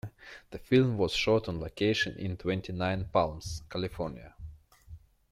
[0.49, 4.33] The film was shot on location in Twentynine Palms, California.